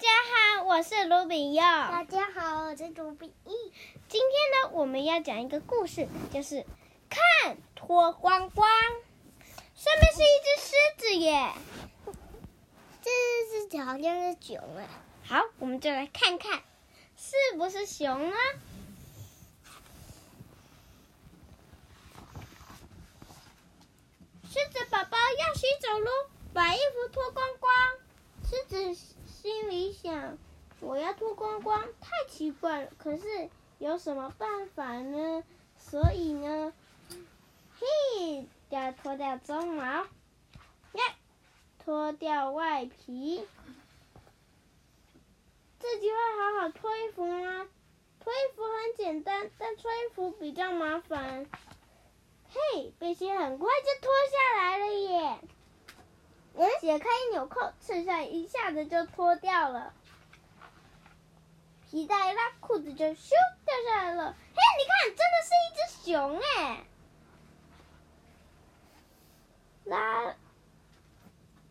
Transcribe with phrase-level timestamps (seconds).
[0.00, 1.60] 家好，我是卢比佑。
[1.60, 3.52] 大家好，我是卢比义。
[4.08, 6.64] 今天呢，我们要讲一个故事，就是
[7.10, 8.66] 看脱光光。
[9.74, 11.52] 上面是一只狮子耶，
[13.02, 14.88] 这只狮子好像是熊哎。
[15.22, 16.62] 好，我们就来看看
[17.14, 18.36] 是不是熊呢？
[24.44, 26.10] 狮子宝宝要洗澡喽，
[26.54, 27.70] 把衣服脱光光。
[28.48, 28.96] 狮子
[29.42, 30.36] 心里想：
[30.80, 32.90] 我要脱光光，太奇怪了。
[32.98, 33.48] 可是
[33.78, 35.42] 有什么办法呢？
[35.78, 36.74] 所以呢，
[37.78, 40.08] 嘿，要脱掉鬃毛，呀，
[41.82, 43.42] 脱掉外皮。
[45.78, 47.66] 自己会好好脱衣服吗？
[48.22, 51.46] 脱衣服很简单，但脱衣服比较麻烦。
[52.50, 55.09] 嘿，背心很快就脱下来了耶！
[56.90, 59.94] 解开纽扣，衬衫一下子就脱掉了。
[61.88, 63.30] 皮带一拉，裤子就咻
[63.64, 64.34] 掉下来了。
[64.34, 66.84] 嘿，你看，真的是一只熊哎！
[69.84, 70.34] 拉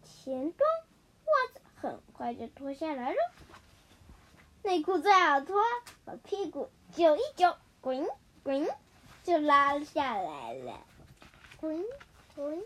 [0.05, 0.69] 前端，
[1.25, 3.17] 袜子很快就脱下来了。
[4.63, 5.61] 内裤最好脱，
[6.05, 8.07] 把屁股揪一揪，滚
[8.41, 8.69] 滚，
[9.25, 10.79] 就拉下来了。
[11.59, 11.83] 滚
[12.35, 12.63] 滚。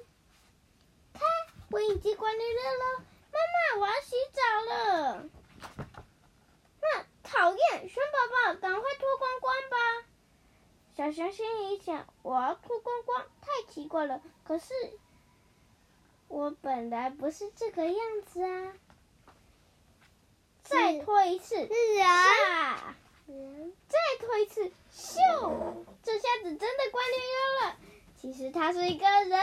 [1.83, 4.41] 我已经关绿灯了，妈妈，我要洗澡
[4.73, 5.25] 了。
[6.81, 10.07] 那讨厌，熊宝宝，赶快脱光光吧。
[10.95, 14.21] 小熊心里想：我要脱光光，太奇怪了。
[14.45, 14.73] 可是
[16.29, 18.73] 我本来不是这个样子啊。
[20.63, 22.95] 再脱一次，是啊。
[23.27, 25.19] 再脱一次，咻！
[26.01, 27.77] 这下子真的关绿灯了。
[28.15, 29.37] 其实他是一个人呢。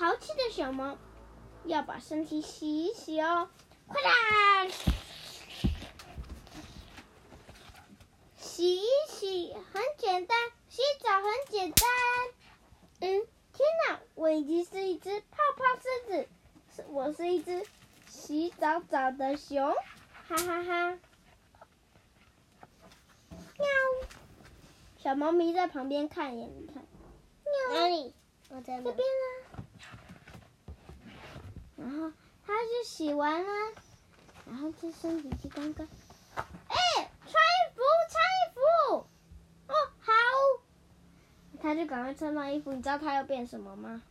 [0.00, 0.96] 淘气的小猫
[1.66, 3.50] 要把身体洗一洗哦，
[3.86, 4.72] 快点！
[8.38, 10.38] 洗一洗很简单，
[10.70, 11.86] 洗澡很简单。
[13.00, 16.28] 嗯，天哪，我已经是一只泡泡狮子，
[16.74, 17.66] 是我是一只
[18.08, 19.70] 洗澡澡的熊，
[20.26, 20.98] 哈哈哈哈！
[23.28, 23.66] 喵，
[24.96, 26.82] 小猫咪在旁边看耶，你看，
[27.74, 28.14] 哪里？
[28.48, 29.50] 我在这边啊。
[31.76, 31.88] 然
[32.62, 33.72] 就洗完了，
[34.46, 35.86] 然后这身体去刚刚，
[36.36, 38.60] 哎，穿衣服，穿衣服，
[39.68, 40.12] 哦，好，
[41.60, 42.72] 他就赶快穿上衣服。
[42.72, 44.02] 你知道他要变什么吗？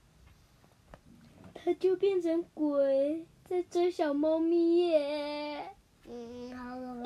[1.54, 5.76] 他就变成鬼，在追小猫咪耶。
[6.06, 7.04] 嗯，好了，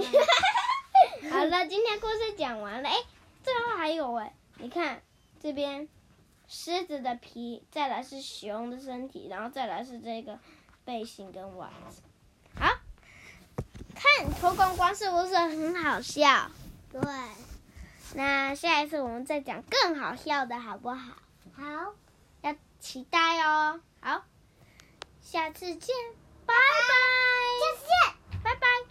[1.32, 2.90] 好了， 今天故事讲完了。
[2.90, 2.96] 哎，
[3.44, 5.02] 最后还有哎，你看
[5.40, 5.88] 这边。
[6.46, 10.38] 狮子的皮，再来是熊的身体，然后再来是这个
[10.86, 12.02] 背心跟袜子。
[12.56, 12.70] 好，
[13.96, 16.50] 看脱光光是不是很好笑？
[16.92, 17.02] 对。
[18.16, 21.16] 那下一次我们再讲更好笑的，好不好？
[21.56, 21.94] 好，
[22.42, 23.82] 要期待哦。
[24.02, 24.24] 好，
[25.22, 25.96] 下次见。